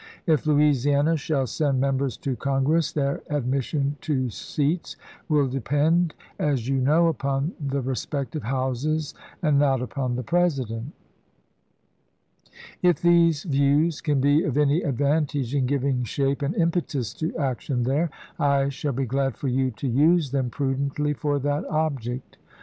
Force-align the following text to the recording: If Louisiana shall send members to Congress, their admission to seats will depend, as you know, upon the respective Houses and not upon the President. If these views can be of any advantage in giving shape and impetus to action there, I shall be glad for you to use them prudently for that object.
If 0.25 0.47
Louisiana 0.47 1.15
shall 1.15 1.45
send 1.45 1.79
members 1.79 2.17
to 2.25 2.35
Congress, 2.35 2.91
their 2.91 3.21
admission 3.29 3.97
to 4.01 4.31
seats 4.31 4.95
will 5.29 5.47
depend, 5.47 6.15
as 6.39 6.67
you 6.67 6.77
know, 6.81 7.05
upon 7.05 7.53
the 7.63 7.81
respective 7.81 8.41
Houses 8.41 9.13
and 9.43 9.59
not 9.59 9.79
upon 9.79 10.15
the 10.15 10.23
President. 10.23 10.91
If 12.81 12.99
these 12.99 13.43
views 13.43 14.01
can 14.01 14.19
be 14.19 14.41
of 14.41 14.57
any 14.57 14.81
advantage 14.81 15.53
in 15.53 15.67
giving 15.67 16.03
shape 16.03 16.41
and 16.41 16.55
impetus 16.55 17.13
to 17.13 17.37
action 17.37 17.83
there, 17.83 18.09
I 18.39 18.69
shall 18.69 18.93
be 18.93 19.05
glad 19.05 19.37
for 19.37 19.49
you 19.49 19.69
to 19.69 19.87
use 19.87 20.31
them 20.31 20.49
prudently 20.49 21.13
for 21.13 21.37
that 21.37 21.63
object. 21.65 22.37